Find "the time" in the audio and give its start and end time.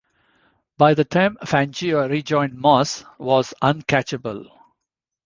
0.95-1.37